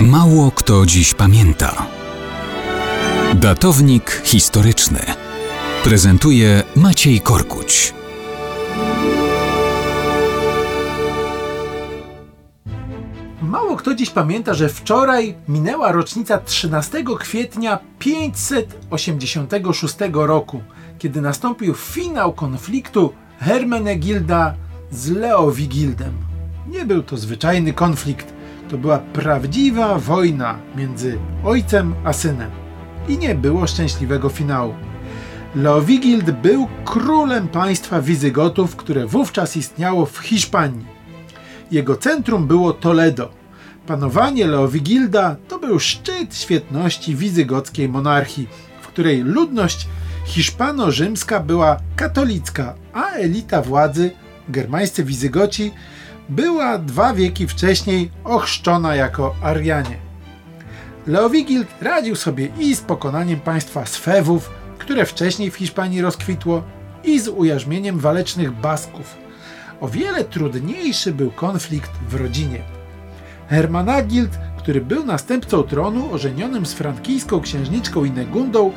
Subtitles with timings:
[0.00, 1.86] Mało kto dziś pamięta.
[3.34, 5.00] Datownik historyczny
[5.84, 7.94] prezentuje Maciej Korkuć.
[13.42, 20.62] Mało kto dziś pamięta, że wczoraj minęła rocznica 13 kwietnia 586 roku,
[20.98, 24.54] kiedy nastąpił finał konfliktu Hermenegilda
[24.90, 26.12] z Leowigildem.
[26.68, 28.35] Nie był to zwyczajny konflikt,
[28.68, 32.50] to była prawdziwa wojna między ojcem a synem.
[33.08, 34.74] I nie było szczęśliwego finału.
[35.54, 40.86] Leowigild był królem państwa Wizygotów, które wówczas istniało w Hiszpanii.
[41.70, 43.30] Jego centrum było Toledo.
[43.86, 48.48] Panowanie Leowigilda to był szczyt świetności wizygockiej monarchii,
[48.82, 49.88] w której ludność
[50.26, 54.10] hiszpano-rzymska była katolicka, a elita władzy,
[54.48, 55.72] germańscy Wizygoci,
[56.28, 59.96] była dwa wieki wcześniej ochrzczona jako Arianie.
[61.06, 66.62] Leowigild radził sobie i z pokonaniem państwa Swewów, które wcześniej w Hiszpanii rozkwitło,
[67.04, 69.16] i z ujarzmieniem walecznych Basków.
[69.80, 72.62] O wiele trudniejszy był konflikt w rodzinie.
[73.48, 78.72] Hermanagild, który był następcą tronu ożenionym z frankijską księżniczką Inegundą,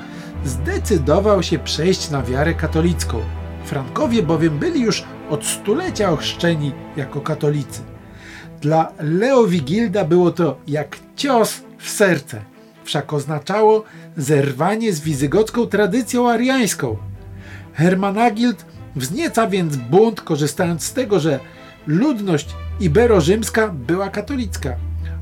[0.45, 3.21] zdecydował się przejść na wiarę katolicką.
[3.69, 7.81] Frankowie bowiem byli już od stulecia ochrzczeni jako katolicy.
[8.61, 12.41] Dla Leowigilda było to jak cios w serce,
[12.83, 13.83] wszak oznaczało
[14.17, 16.97] zerwanie z wizygocką tradycją ariańską.
[17.73, 21.39] Hermanagild wznieca więc bunt, korzystając z tego, że
[21.87, 24.75] ludność ibero-rzymska była katolicka.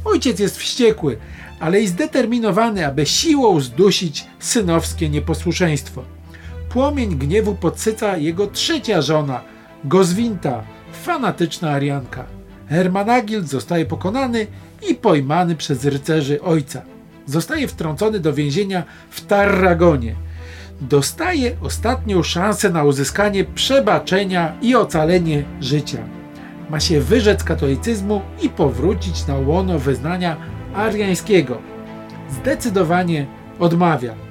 [0.05, 1.17] Ojciec jest wściekły,
[1.59, 6.16] ale i zdeterminowany, aby siłą zdusić synowskie nieposłuszeństwo.
[6.77, 9.41] Płomień gniewu podsyca jego trzecia żona,
[9.83, 12.25] Gozwinta, fanatyczna Arianka.
[12.69, 14.47] Hermanagild zostaje pokonany
[14.89, 16.81] i pojmany przez rycerzy ojca.
[17.25, 20.15] Zostaje wtrącony do więzienia w Tarragonie.
[20.81, 25.99] Dostaje ostatnią szansę na uzyskanie przebaczenia i ocalenie życia.
[26.69, 30.37] Ma się wyrzec katolicyzmu i powrócić na łono wyznania
[30.75, 31.57] ariańskiego.
[32.29, 33.27] Zdecydowanie
[33.59, 34.26] odmawia.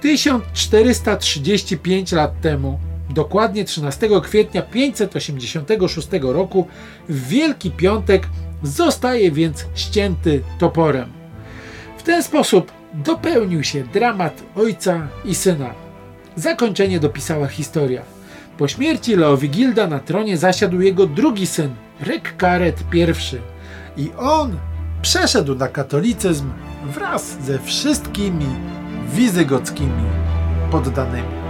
[0.00, 2.78] 1435 lat temu,
[3.10, 6.66] dokładnie 13 kwietnia 586 roku,
[7.08, 8.28] w Wielki Piątek
[8.62, 11.12] zostaje więc ścięty toporem.
[11.98, 15.74] W ten sposób dopełnił się dramat ojca i syna.
[16.36, 18.02] Zakończenie dopisała historia.
[18.58, 21.70] Po śmierci Leowigilda na tronie zasiadł jego drugi syn,
[22.00, 24.58] Rekkaret I I on
[25.02, 26.50] przeszedł na katolicyzm
[26.84, 28.46] wraz ze wszystkimi
[29.14, 30.04] wizygockimi
[30.70, 31.45] poddanymi.